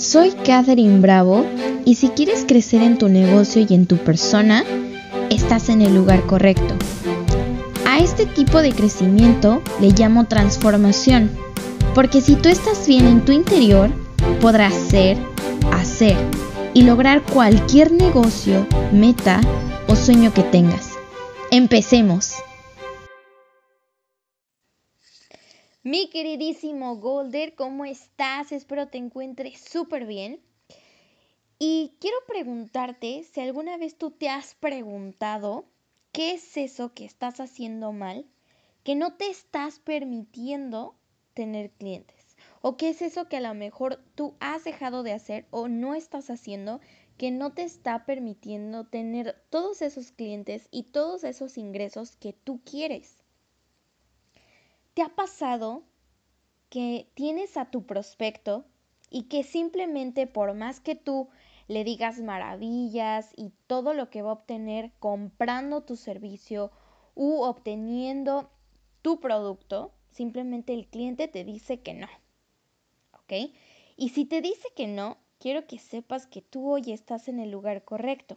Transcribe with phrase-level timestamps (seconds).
[0.00, 1.44] Soy Catherine Bravo
[1.84, 4.64] y si quieres crecer en tu negocio y en tu persona,
[5.28, 6.74] estás en el lugar correcto.
[7.84, 11.30] A este tipo de crecimiento le llamo transformación,
[11.94, 13.90] porque si tú estás bien en tu interior,
[14.40, 15.18] podrás ser,
[15.70, 16.16] hacer
[16.72, 19.42] y lograr cualquier negocio, meta
[19.86, 20.92] o sueño que tengas.
[21.50, 22.36] Empecemos.
[25.82, 28.52] Mi queridísimo Golder, ¿cómo estás?
[28.52, 30.42] Espero te encuentres súper bien.
[31.58, 35.64] Y quiero preguntarte si alguna vez tú te has preguntado
[36.12, 38.26] qué es eso que estás haciendo mal,
[38.84, 40.96] que no te estás permitiendo
[41.32, 42.36] tener clientes.
[42.60, 45.94] O qué es eso que a lo mejor tú has dejado de hacer o no
[45.94, 46.82] estás haciendo
[47.16, 52.60] que no te está permitiendo tener todos esos clientes y todos esos ingresos que tú
[52.66, 53.19] quieres.
[54.94, 55.82] ¿Te ha pasado
[56.68, 58.64] que tienes a tu prospecto
[59.10, 61.28] y que simplemente por más que tú
[61.68, 66.72] le digas maravillas y todo lo que va a obtener comprando tu servicio
[67.14, 68.50] u obteniendo
[69.02, 72.08] tu producto, simplemente el cliente te dice que no.
[73.12, 73.52] ¿Ok?
[73.96, 77.50] Y si te dice que no, quiero que sepas que tú hoy estás en el
[77.50, 78.36] lugar correcto.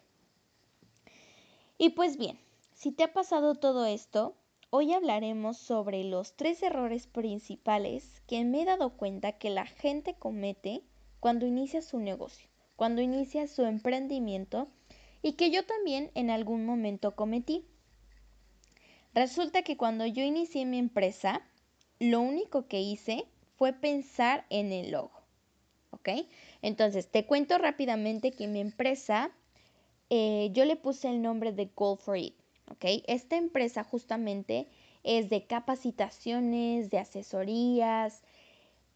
[1.78, 2.40] Y pues bien,
[2.74, 4.36] si te ha pasado todo esto,
[4.76, 10.16] Hoy hablaremos sobre los tres errores principales que me he dado cuenta que la gente
[10.16, 10.82] comete
[11.20, 14.68] cuando inicia su negocio, cuando inicia su emprendimiento
[15.22, 17.68] y que yo también en algún momento cometí.
[19.14, 21.44] Resulta que cuando yo inicié mi empresa,
[22.00, 25.22] lo único que hice fue pensar en el logo.
[25.92, 26.10] ¿Ok?
[26.64, 29.30] Entonces, te cuento rápidamente que mi empresa,
[30.10, 32.34] eh, yo le puse el nombre de Gold for It.
[32.82, 34.68] Esta empresa justamente
[35.04, 38.24] es de capacitaciones, de asesorías,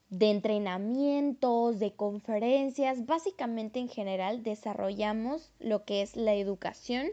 [0.09, 3.05] de entrenamientos, de conferencias.
[3.05, 7.07] Básicamente en general desarrollamos lo que es la educación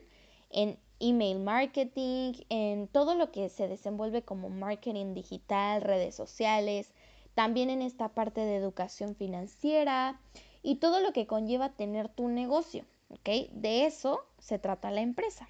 [0.50, 6.92] en email marketing, en todo lo que se desenvuelve como marketing digital, redes sociales,
[7.34, 10.20] también en esta parte de educación financiera
[10.62, 12.84] y todo lo que conlleva tener tu negocio.
[13.24, 15.48] De eso se trata la empresa.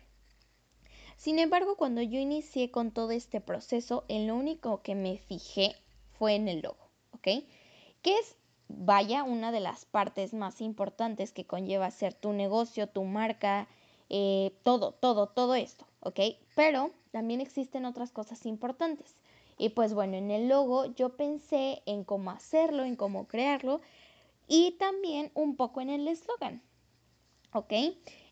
[1.17, 5.75] Sin embargo, cuando yo inicié con todo este proceso, en lo único que me fijé
[6.19, 7.45] fue en el logo, ¿ok?
[8.03, 8.37] Que es,
[8.69, 13.69] vaya, una de las partes más importantes que conlleva ser tu negocio, tu marca,
[14.11, 16.21] eh, todo, todo, todo esto, ¿ok?
[16.55, 19.15] Pero también existen otras cosas importantes.
[19.57, 23.81] Y pues bueno, en el logo yo pensé en cómo hacerlo, en cómo crearlo
[24.49, 26.61] y también un poco en el eslogan,
[27.53, 27.73] ¿ok?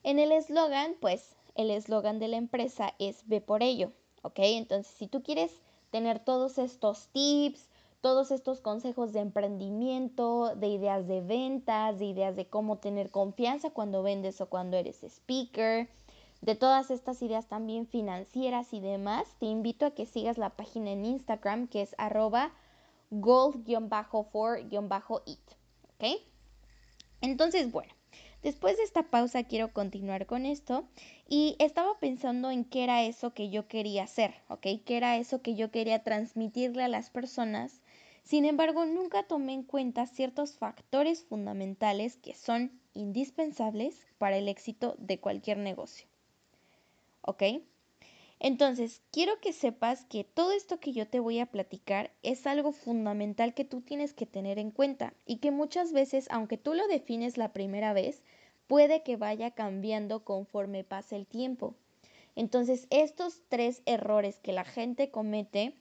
[0.02, 3.92] En el eslogan, pues el eslogan de la empresa es Ve por ello,
[4.22, 4.38] ¿ok?
[4.38, 5.52] Entonces, si tú quieres
[5.90, 7.68] tener todos estos tips,
[8.00, 13.70] todos estos consejos de emprendimiento, de ideas de ventas, de ideas de cómo tener confianza
[13.70, 15.88] cuando vendes o cuando eres speaker,
[16.40, 20.90] de todas estas ideas también financieras y demás, te invito a que sigas la página
[20.90, 22.50] en Instagram que es arroba
[23.10, 26.04] gold-for-it, ¿ok?
[27.20, 27.94] Entonces, bueno,
[28.42, 30.84] Después de esta pausa quiero continuar con esto
[31.28, 34.66] y estaba pensando en qué era eso que yo quería hacer, ¿ok?
[34.84, 37.80] ¿Qué era eso que yo quería transmitirle a las personas?
[38.24, 44.96] Sin embargo, nunca tomé en cuenta ciertos factores fundamentales que son indispensables para el éxito
[44.98, 46.06] de cualquier negocio.
[47.22, 47.42] ¿Ok?
[48.44, 52.72] Entonces, quiero que sepas que todo esto que yo te voy a platicar es algo
[52.72, 56.88] fundamental que tú tienes que tener en cuenta y que muchas veces, aunque tú lo
[56.88, 58.24] defines la primera vez,
[58.66, 61.76] puede que vaya cambiando conforme pase el tiempo.
[62.34, 65.76] Entonces, estos tres errores que la gente comete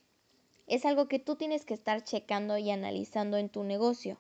[0.68, 4.20] es algo que tú tienes que estar checando y analizando en tu negocio.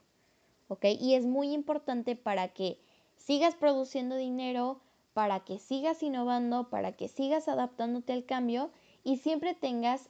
[0.68, 0.86] ¿Ok?
[1.00, 2.80] Y es muy importante para que
[3.18, 4.82] sigas produciendo dinero,
[5.14, 8.72] para que sigas innovando, para que sigas adaptándote al cambio
[9.04, 10.10] y siempre tengas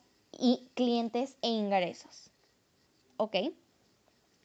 [0.75, 2.31] clientes e ingresos.
[3.17, 3.35] ¿Ok?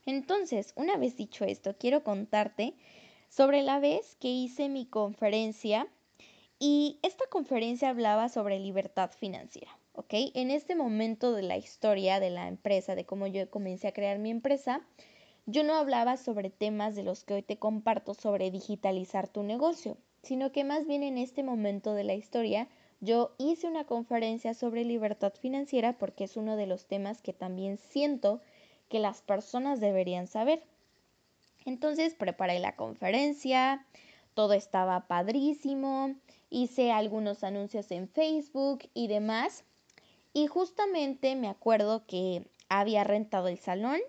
[0.07, 2.75] Entonces, una vez dicho esto, quiero contarte
[3.29, 5.89] sobre la vez que hice mi conferencia
[6.59, 9.77] y esta conferencia hablaba sobre libertad financiera.
[9.95, 10.13] ¿Ok?
[10.35, 14.19] En este momento de la historia de la empresa, de cómo yo comencé a crear
[14.19, 14.83] mi empresa,
[15.47, 19.97] yo no hablaba sobre temas de los que hoy te comparto sobre digitalizar tu negocio
[20.27, 22.69] sino que más bien en este momento de la historia
[23.01, 27.79] yo hice una conferencia sobre libertad financiera porque es uno de los temas que también
[27.79, 28.41] siento
[28.89, 30.63] que las personas deberían saber.
[31.65, 33.87] Entonces preparé la conferencia,
[34.35, 36.15] todo estaba padrísimo,
[36.51, 39.65] hice algunos anuncios en Facebook y demás.
[40.33, 44.01] Y justamente me acuerdo que había rentado el salón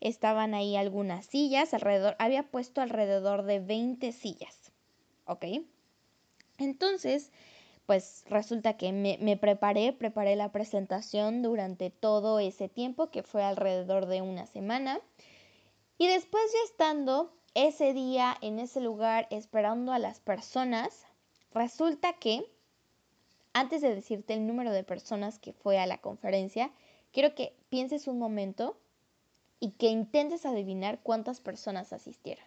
[0.00, 4.57] estaban ahí algunas sillas, alrededor, había puesto alrededor de 20 sillas,
[5.28, 5.44] ¿ok?
[6.58, 7.30] Entonces,
[7.86, 13.42] pues resulta que me, me, preparé, preparé la presentación durante todo ese tiempo, que fue
[13.42, 15.00] alrededor de una semana.
[15.96, 21.06] Y después ya estando ese día en ese lugar esperando a las personas,
[21.52, 22.44] resulta que,
[23.52, 26.70] antes de decirte el número de personas que fue a la conferencia,
[27.12, 28.78] quiero que pienses un momento
[29.60, 32.44] y que intentes adivinar cuántas personas asistieron.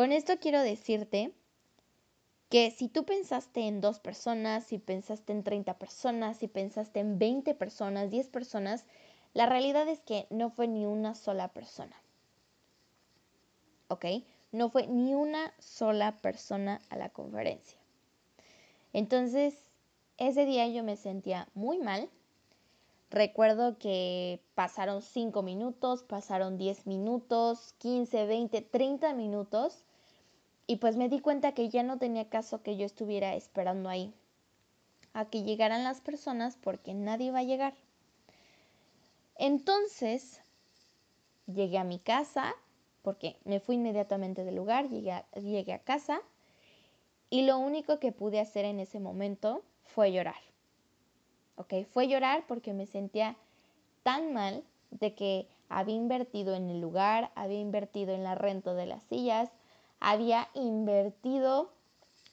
[0.00, 1.34] Con esto quiero decirte
[2.48, 7.18] que si tú pensaste en dos personas, si pensaste en 30 personas, si pensaste en
[7.18, 8.86] 20 personas, 10 personas,
[9.34, 11.94] la realidad es que no fue ni una sola persona.
[13.88, 14.06] ¿Ok?
[14.52, 17.78] No fue ni una sola persona a la conferencia.
[18.94, 19.54] Entonces,
[20.16, 22.08] ese día yo me sentía muy mal
[23.10, 29.84] Recuerdo que pasaron 5 minutos, pasaron 10 minutos, 15, 20, 30 minutos
[30.70, 34.14] y pues me di cuenta que ya no tenía caso que yo estuviera esperando ahí
[35.14, 37.74] a que llegaran las personas porque nadie iba a llegar.
[39.34, 40.40] Entonces
[41.52, 42.54] llegué a mi casa
[43.02, 46.20] porque me fui inmediatamente del lugar, llegué a, llegué a casa
[47.30, 50.40] y lo único que pude hacer en ese momento fue llorar.
[51.90, 53.34] Fue llorar porque me sentía
[54.04, 54.62] tan mal
[54.92, 59.50] de que había invertido en el lugar, había invertido en la renta de las sillas,
[60.00, 61.70] había invertido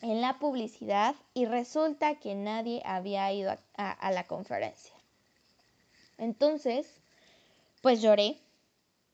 [0.01, 4.93] en la publicidad y resulta que nadie había ido a, la conferencia.
[6.17, 7.01] Entonces,
[7.81, 8.37] pues lloré,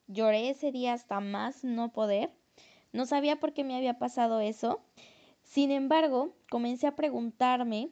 [0.06, 2.30] lloré ese día hasta más no poder.
[2.92, 4.80] No sabía por qué me había pasado eso.
[5.42, 7.90] Sin embargo, comencé a preguntarme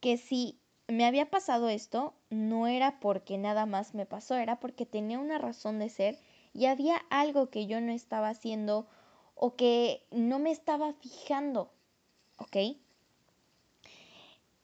[0.00, 0.58] que si
[0.88, 5.38] me había pasado esto no era porque nada más me pasó, era porque tenía una
[5.38, 6.18] razón de ser
[6.52, 8.86] y había algo que yo no estaba haciendo
[9.34, 11.70] o que no me estaba fijando,
[12.38, 12.76] ¿ok?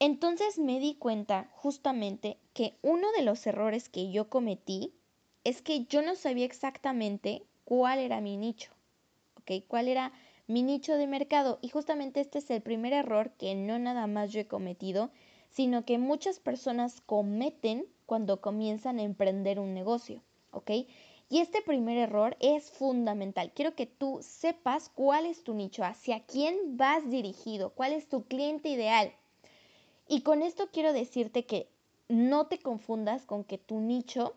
[0.00, 4.92] Entonces me di cuenta justamente que uno de los errores que yo cometí
[5.44, 8.70] es que yo no sabía exactamente cuál era mi nicho,
[9.40, 9.64] ¿ok?
[9.66, 10.12] ¿Cuál era
[10.46, 11.58] mi nicho de mercado?
[11.62, 15.10] Y justamente este es el primer error que no nada más yo he cometido,
[15.50, 20.22] sino que muchas personas cometen cuando comienzan a emprender un negocio,
[20.52, 20.70] ¿ok?
[21.30, 23.52] Y este primer error es fundamental.
[23.54, 28.24] Quiero que tú sepas cuál es tu nicho, hacia quién vas dirigido, cuál es tu
[28.24, 29.12] cliente ideal.
[30.08, 31.68] Y con esto quiero decirte que
[32.08, 34.34] no te confundas con que tu nicho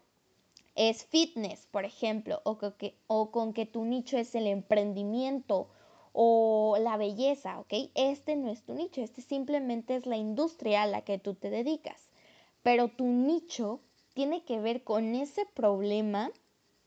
[0.75, 5.69] es fitness, por ejemplo, o, que, o con que tu nicho es el emprendimiento
[6.11, 7.73] o la belleza, ¿ok?
[7.95, 11.49] Este no es tu nicho, este simplemente es la industria a la que tú te
[11.49, 12.09] dedicas.
[12.63, 13.79] Pero tu nicho
[14.13, 16.31] tiene que ver con ese problema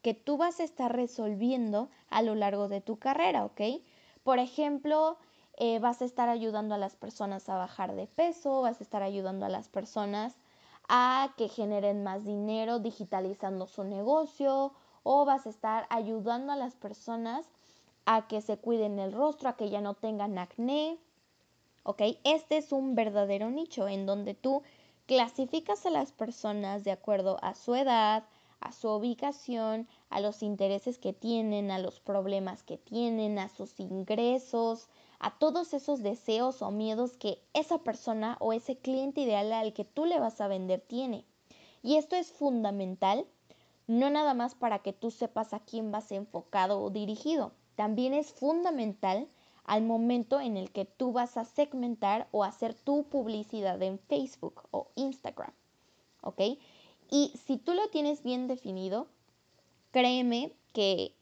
[0.05, 3.81] que tú vas a estar resolviendo a lo largo de tu carrera, ¿ok?
[4.23, 5.17] Por ejemplo,
[5.57, 9.03] eh, vas a estar ayudando a las personas a bajar de peso, vas a estar
[9.03, 10.37] ayudando a las personas
[10.91, 14.75] a que generen más dinero digitalizando su negocio
[15.05, 17.47] o vas a estar ayudando a las personas
[18.05, 20.99] a que se cuiden el rostro, a que ya no tengan acné.
[21.83, 22.03] ¿Ok?
[22.25, 24.63] Este es un verdadero nicho en donde tú
[25.07, 28.25] clasificas a las personas de acuerdo a su edad,
[28.65, 33.79] a su ubicación, a los intereses que tienen, a los problemas que tienen, a sus
[33.79, 34.89] ingresos,
[35.21, 39.85] a todos esos deseos o miedos que esa persona o ese cliente ideal al que
[39.85, 41.25] tú le vas a vender tiene.
[41.83, 43.27] Y esto es fundamental,
[43.87, 48.33] no nada más para que tú sepas a quién vas enfocado o dirigido, también es
[48.33, 49.29] fundamental
[49.65, 54.63] al momento en el que tú vas a segmentar o hacer tu publicidad en Facebook
[54.71, 55.53] o Instagram.
[56.23, 56.41] ¿Ok?
[57.11, 59.07] Y si tú lo tienes bien definido,
[59.91, 61.15] créeme que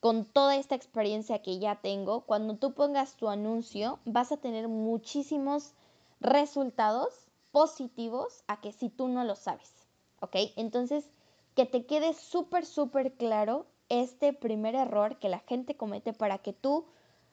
[0.00, 4.68] con toda esta experiencia que ya tengo, cuando tú pongas tu anuncio, vas a tener
[4.68, 5.72] muchísimos
[6.20, 9.72] resultados positivos a que si tú no lo sabes.
[10.20, 10.36] ¿Ok?
[10.56, 11.10] Entonces,
[11.54, 16.52] que te quede súper, súper claro este primer error que la gente comete para que
[16.52, 16.84] tú,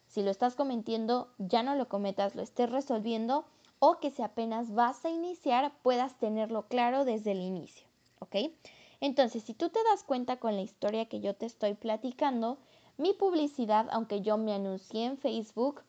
[0.08, 3.46] si lo estás cometiendo, ya no lo cometas, lo estés resolviendo
[3.86, 7.86] o que si apenas vas a iniciar puedas tenerlo claro desde el inicio,
[8.20, 8.38] ¿ok?
[9.02, 12.60] Entonces, si tú te das cuenta con la historia que yo te estoy platicando,
[12.96, 15.82] mi publicidad, aunque yo me anuncié en Facebook,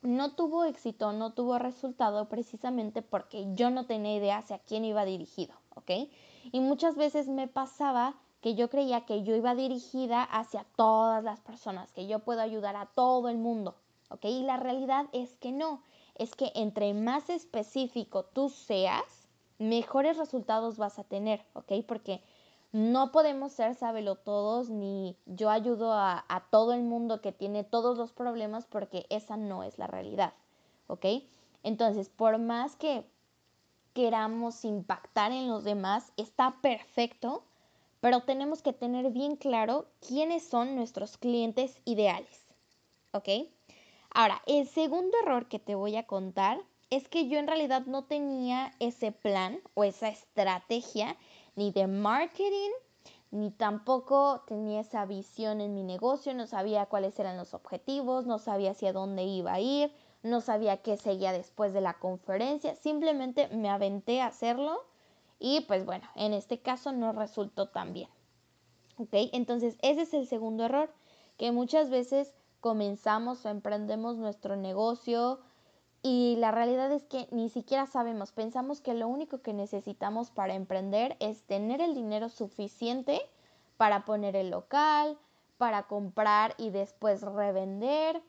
[0.00, 5.04] no tuvo éxito, no tuvo resultado precisamente porque yo no tenía idea hacia quién iba
[5.04, 6.08] dirigido, ¿ok?
[6.52, 11.40] Y muchas veces me pasaba que yo creía que yo iba dirigida hacia todas las
[11.40, 13.74] personas, que yo puedo ayudar a todo el mundo,
[14.08, 14.24] ¿ok?
[14.24, 15.82] Y la realidad es que no,
[16.18, 21.72] es que entre más específico tú seas, mejores resultados vas a tener, ¿ok?
[21.86, 22.22] Porque
[22.72, 23.76] no podemos ser
[24.24, 29.06] todos ni yo ayudo a, a, todo el mundo que tiene todos los problemas porque
[29.08, 30.34] esa no es la realidad,
[30.88, 31.06] ¿ok?
[31.62, 33.04] Entonces, por más que
[33.94, 37.44] queramos impactar en los demás, está perfecto,
[38.00, 42.46] pero tenemos que tener bien claro quiénes son nuestros clientes ideales,
[43.12, 43.28] ¿ok?
[44.18, 46.58] Ahora, el segundo error que te voy a contar
[46.88, 51.18] es que yo en realidad no tenía ese plan o esa estrategia
[51.54, 52.70] ni de marketing,
[53.30, 58.38] ni tampoco tenía esa visión en mi negocio, no sabía cuáles eran los objetivos, no
[58.38, 59.92] sabía hacia dónde iba a ir,
[60.22, 64.82] no sabía qué seguía después de la conferencia, simplemente me aventé a hacerlo
[65.38, 68.08] y pues bueno, en este caso no resultó tan bien.
[68.96, 69.10] ¿Ok?
[69.34, 70.90] Entonces ese es el segundo error,
[71.36, 75.40] que muchas veces comenzamos o emprendemos nuestro negocio,
[76.08, 80.54] y la realidad es que ni siquiera sabemos, pensamos que lo único que necesitamos para
[80.54, 83.20] emprender es tener el dinero suficiente
[83.76, 85.18] para poner el local,
[85.58, 88.22] para comprar y después revender.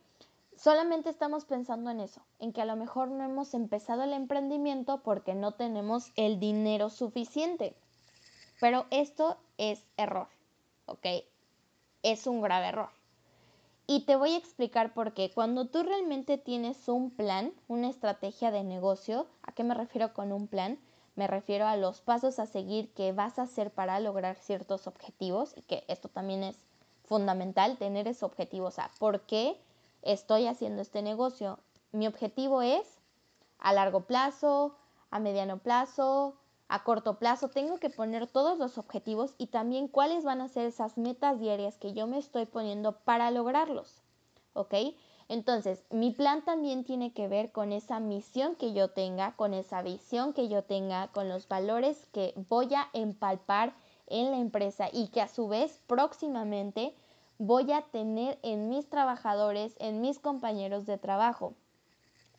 [0.55, 5.03] Solamente estamos pensando en eso, en que a lo mejor no hemos empezado el emprendimiento
[5.03, 7.75] porque no tenemos el dinero suficiente.
[8.59, 10.29] Pero esto es error,
[10.87, 11.05] ¿ok?
[12.01, 12.96] Es un grave error.
[13.89, 15.31] Y te voy a explicar por qué.
[15.33, 20.33] Cuando tú realmente tienes un plan, una estrategia de negocio, ¿a qué me refiero con
[20.33, 20.77] un plan?
[21.15, 25.53] Me refiero a los pasos a seguir que vas a hacer para lograr ciertos objetivos
[25.55, 26.57] y que esto también es
[27.05, 28.67] fundamental, tener ese objetivo.
[28.67, 29.57] O sea, ¿por qué
[30.01, 31.57] estoy haciendo este negocio?
[31.93, 32.99] Mi objetivo es
[33.57, 34.75] a largo plazo,
[35.11, 36.35] a mediano plazo,
[36.67, 37.49] a corto plazo.
[37.49, 41.77] Tengo que poner todos los objetivos y también cuáles van a ser esas metas diarias
[41.77, 44.01] que yo me estoy poniendo para lograrlos.
[44.53, 44.73] ¿Ok?
[45.29, 49.81] Entonces, mi plan también tiene que ver con esa misión que yo tenga, con esa
[49.81, 53.73] visión que yo tenga, con los valores que voy a empalpar
[54.07, 56.95] en la empresa y que a su vez próximamente
[57.39, 61.53] voy a tener en mis trabajadores, en mis compañeros de trabajo.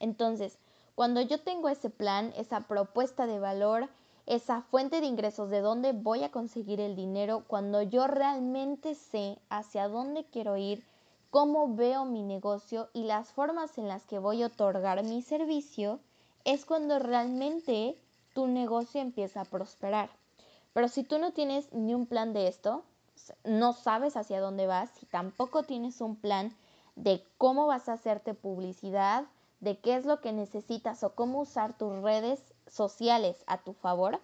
[0.01, 0.59] Entonces,
[0.95, 3.89] cuando yo tengo ese plan, esa propuesta de valor,
[4.29, 9.39] esa fuente de ingresos, de dónde voy a conseguir el dinero, cuando yo realmente sé
[9.49, 10.85] hacia dónde quiero ir,
[11.31, 15.99] cómo veo mi negocio y las formas en las que voy a otorgar mi servicio,
[16.45, 17.99] es cuando realmente
[18.35, 20.11] tu negocio empieza a prosperar.
[20.75, 22.85] Pero si tú no tienes ni un plan de esto,
[23.45, 26.55] no sabes hacia dónde vas, si tampoco tienes un plan
[26.97, 29.25] de cómo vas a hacerte publicidad,
[29.61, 34.21] de qué es lo que necesitas o cómo usar tus redes sociales a tu favor,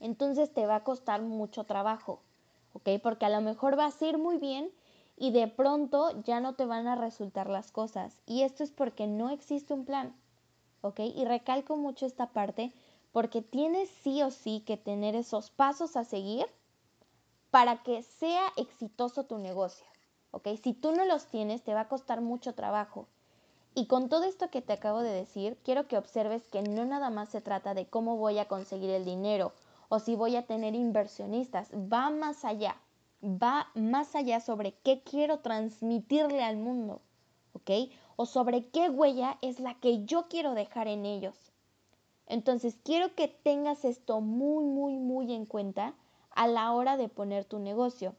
[0.00, 2.20] entonces te va a costar mucho trabajo,
[2.72, 2.88] ¿ok?
[3.02, 4.70] Porque a lo mejor vas a ir muy bien
[5.16, 8.20] y de pronto ya no te van a resultar las cosas.
[8.26, 10.14] Y esto es porque no existe un plan,
[10.82, 11.00] ¿ok?
[11.00, 12.72] Y recalco mucho esta parte
[13.12, 16.46] porque tienes sí o sí que tener esos pasos a seguir
[17.50, 19.86] para que sea exitoso tu negocio,
[20.30, 20.48] ¿ok?
[20.62, 23.08] Si tú no los tienes, te va a costar mucho trabajo.
[23.74, 27.10] Y con todo esto que te acabo de decir, quiero que observes que no nada
[27.10, 29.52] más se trata de cómo voy a conseguir el dinero
[29.88, 32.76] o si voy a tener inversionistas, va más allá,
[33.22, 37.00] va más allá sobre qué quiero transmitirle al mundo,
[37.52, 37.90] ¿ok?
[38.16, 41.36] O sobre qué huella es la que yo quiero dejar en ellos.
[42.26, 45.94] Entonces, quiero que tengas esto muy, muy, muy en cuenta
[46.32, 48.14] a la hora de poner tu negocio.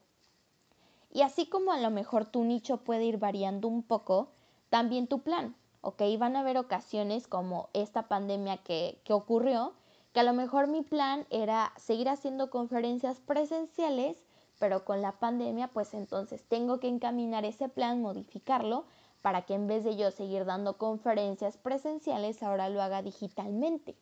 [1.12, 4.28] Y así como a lo mejor tu nicho puede ir variando un poco,
[4.70, 6.02] también tu plan, ¿ok?
[6.18, 9.74] Van a haber ocasiones como esta pandemia que, que ocurrió,
[10.12, 14.16] que a lo mejor mi plan era seguir haciendo conferencias presenciales,
[14.58, 18.84] pero con la pandemia, pues entonces tengo que encaminar ese plan, modificarlo,
[19.22, 23.96] para que en vez de yo seguir dando conferencias presenciales, ahora lo haga digitalmente,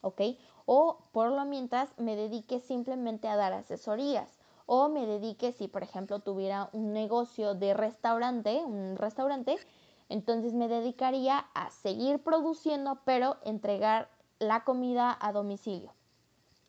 [0.00, 0.20] ¿ok?
[0.66, 5.82] O por lo mientras me dedique simplemente a dar asesorías o me dedique, si por
[5.82, 9.58] ejemplo tuviera un negocio de restaurante, un restaurante,
[10.14, 15.92] entonces me dedicaría a seguir produciendo, pero entregar la comida a domicilio.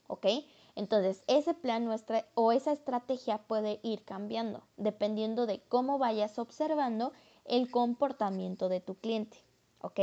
[0.07, 0.25] ¿Ok?
[0.73, 7.13] Entonces, ese plan nuestra, o esa estrategia puede ir cambiando dependiendo de cómo vayas observando
[7.45, 9.37] el comportamiento de tu cliente.
[9.81, 9.99] ¿Ok?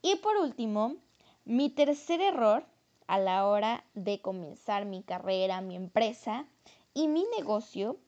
[0.00, 0.94] Y por último,
[1.44, 2.64] mi tercer error
[3.08, 6.46] a la hora de comenzar mi carrera, mi empresa
[6.94, 7.98] y mi negocio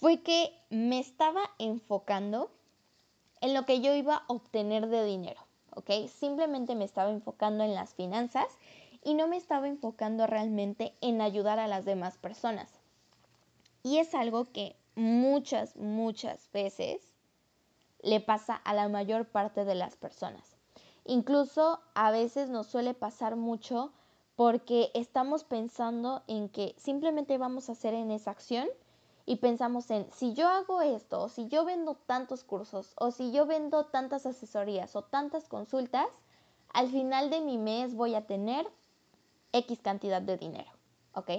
[0.00, 2.50] fue que me estaba enfocando
[3.44, 5.38] en lo que yo iba a obtener de dinero,
[5.74, 6.08] ¿ok?
[6.08, 8.46] Simplemente me estaba enfocando en las finanzas
[9.02, 12.70] y no me estaba enfocando realmente en ayudar a las demás personas.
[13.82, 17.02] Y es algo que muchas, muchas veces
[18.00, 20.56] le pasa a la mayor parte de las personas.
[21.04, 23.92] Incluso a veces nos suele pasar mucho
[24.36, 28.66] porque estamos pensando en que simplemente vamos a hacer en esa acción
[29.26, 33.32] y pensamos en si yo hago esto, o si yo vendo tantos cursos, o si
[33.32, 36.08] yo vendo tantas asesorías o tantas consultas,
[36.72, 38.66] al final de mi mes voy a tener
[39.52, 40.70] X cantidad de dinero,
[41.14, 41.30] ¿ok?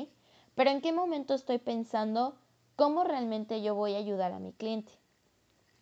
[0.55, 2.35] Pero ¿en qué momento estoy pensando
[2.75, 4.93] cómo realmente yo voy a ayudar a mi cliente?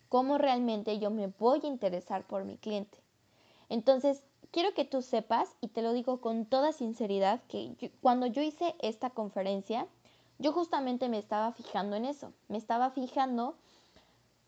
[0.09, 2.97] ¿Cómo realmente yo me voy a interesar por mi cliente?
[3.69, 8.41] Entonces, quiero que tú sepas, y te lo digo con toda sinceridad, que cuando yo
[8.41, 9.87] hice esta conferencia,
[10.43, 13.55] yo justamente me estaba fijando en eso, me estaba fijando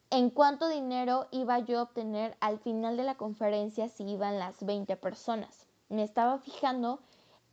[0.09, 4.65] en cuánto dinero iba yo a obtener al final de la conferencia si iban las
[4.65, 5.67] 20 personas.
[5.87, 6.99] Me estaba fijando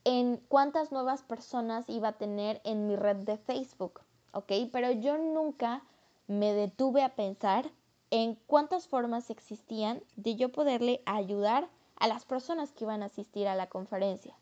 [0.03, 4.01] en cuántas nuevas personas iba a tener en mi red de Facebook,
[4.33, 4.51] ¿ok?
[4.73, 5.85] Pero yo nunca
[6.27, 7.71] me detuve a pensar
[8.11, 13.47] en cuántas formas existían de yo poderle ayudar a las personas que iban a asistir
[13.47, 14.35] a la conferencia,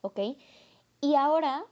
[0.00, 0.20] ¿ok?
[1.02, 1.66] Y ahora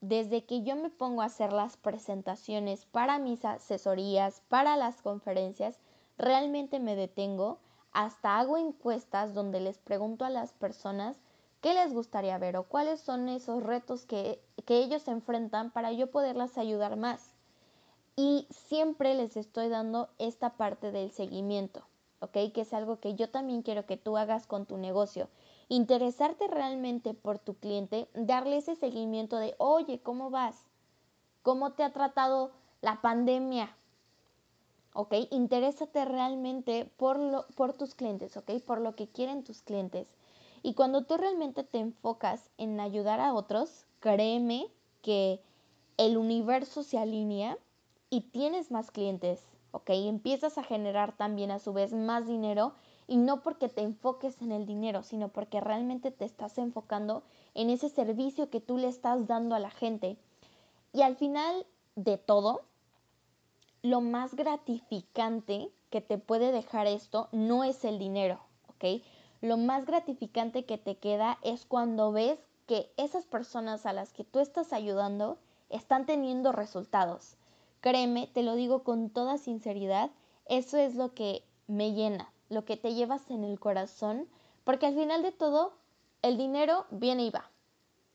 [0.00, 5.78] desde que yo me pongo a hacer las presentaciones para mis asesorías, para las conferencias,
[6.16, 7.58] realmente me detengo,
[7.92, 11.16] hasta hago encuestas donde les pregunto a las personas
[11.60, 16.10] qué les gustaría ver o cuáles son esos retos que, que ellos enfrentan para yo
[16.10, 17.34] poderlas ayudar más.
[18.14, 21.86] Y siempre les estoy dando esta parte del seguimiento,
[22.20, 22.52] ¿ok?
[22.52, 25.28] Que es algo que yo también quiero que tú hagas con tu negocio
[25.68, 30.66] interesarte realmente por tu cliente, darle ese seguimiento de, oye, ¿cómo vas?
[31.42, 33.74] ¿Cómo te ha tratado la pandemia?
[34.94, 35.14] ¿Ok?
[35.30, 38.50] Interésate realmente por, lo, por tus clientes, ¿ok?
[38.66, 40.08] Por lo que quieren tus clientes.
[40.62, 44.66] Y cuando tú realmente te enfocas en ayudar a otros, créeme
[45.02, 45.40] que
[45.98, 47.58] el universo se alinea
[48.10, 49.90] y tienes más clientes, ¿ok?
[49.90, 52.72] Empiezas a generar también a su vez más dinero
[53.08, 57.22] y no porque te enfoques en el dinero, sino porque realmente te estás enfocando
[57.54, 60.18] en ese servicio que tú le estás dando a la gente.
[60.92, 62.62] Y al final de todo,
[63.82, 69.02] lo más gratificante que te puede dejar esto no es el dinero, ¿ok?
[69.40, 74.24] Lo más gratificante que te queda es cuando ves que esas personas a las que
[74.24, 75.38] tú estás ayudando
[75.70, 77.36] están teniendo resultados.
[77.80, 80.10] Créeme, te lo digo con toda sinceridad,
[80.46, 84.28] eso es lo que me llena, lo que te llevas en el corazón,
[84.64, 85.72] porque al final de todo,
[86.22, 87.50] el dinero viene y va.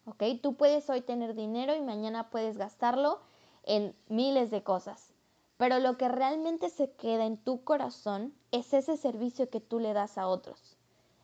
[0.06, 0.24] ¿Ok?
[0.42, 3.22] Tú puedes hoy tener dinero y mañana puedes gastarlo
[3.64, 5.14] en miles de cosas.
[5.58, 9.94] Pero lo que realmente se queda en tu corazón es ese servicio que tú le
[9.94, 10.78] das a otros.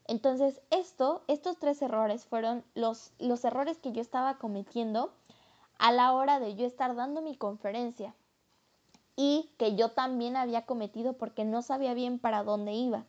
[0.06, 5.12] Entonces, esto, estos tres errores fueron los, los errores que yo estaba cometiendo
[5.78, 8.16] a la hora de yo estar dando mi conferencia
[9.22, 13.04] y que yo también había cometido porque no sabía bien para dónde iba.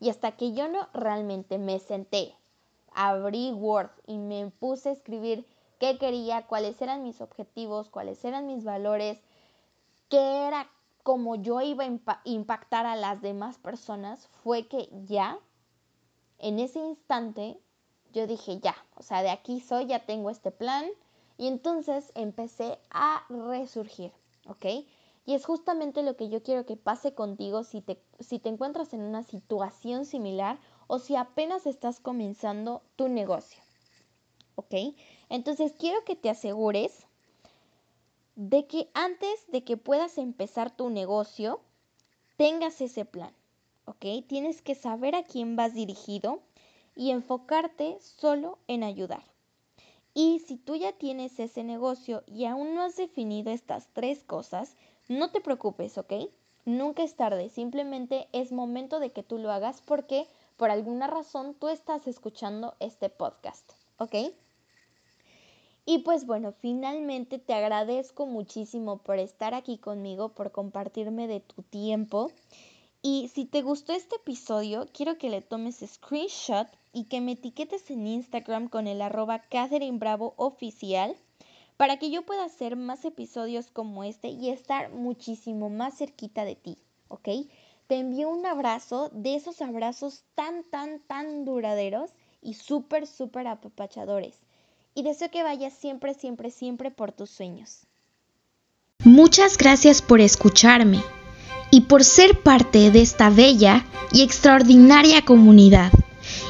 [0.00, 2.34] Y hasta que yo no realmente me senté,
[2.92, 5.46] abrí Word y me puse a escribir
[5.78, 9.20] qué quería, cuáles eran mis objetivos, cuáles eran mis valores,
[10.08, 10.68] qué era
[11.04, 15.38] como yo iba a impactar a las demás personas, fue que ya,
[16.40, 17.56] en ese instante,
[18.12, 20.86] yo dije ya, o sea, de aquí soy, ya tengo este plan.
[21.38, 24.12] Y entonces empecé a resurgir,
[24.48, 24.66] ¿ok?
[25.24, 28.92] Y es justamente lo que yo quiero que pase contigo si te, si te encuentras
[28.92, 30.58] en una situación similar
[30.88, 33.62] o si apenas estás comenzando tu negocio.
[34.56, 34.74] ¿Ok?
[35.28, 37.06] Entonces quiero que te asegures
[38.34, 41.60] de que antes de que puedas empezar tu negocio,
[42.36, 43.32] tengas ese plan.
[43.84, 44.04] ¿Ok?
[44.26, 46.40] Tienes que saber a quién vas dirigido
[46.96, 49.24] y enfocarte solo en ayudar.
[50.14, 54.76] Y si tú ya tienes ese negocio y aún no has definido estas tres cosas,
[55.08, 56.12] no te preocupes, ¿ok?
[56.64, 61.54] Nunca es tarde, simplemente es momento de que tú lo hagas porque por alguna razón
[61.54, 64.14] tú estás escuchando este podcast, ¿ok?
[65.84, 71.62] Y pues bueno, finalmente te agradezco muchísimo por estar aquí conmigo, por compartirme de tu
[71.62, 72.30] tiempo.
[73.02, 77.90] Y si te gustó este episodio, quiero que le tomes screenshot y que me etiquetes
[77.90, 79.42] en Instagram con el arroba
[79.94, 81.16] Bravo oficial
[81.82, 86.54] para que yo pueda hacer más episodios como este y estar muchísimo más cerquita de
[86.54, 87.28] ti, ¿ok?
[87.88, 94.36] Te envío un abrazo, de esos abrazos tan, tan, tan duraderos y súper, súper apapachadores.
[94.94, 97.80] Y deseo que vayas siempre, siempre, siempre por tus sueños.
[99.02, 101.02] Muchas gracias por escucharme
[101.72, 105.90] y por ser parte de esta bella y extraordinaria comunidad.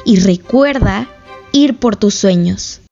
[0.05, 1.07] Y recuerda
[1.53, 2.82] ir por tus sueños.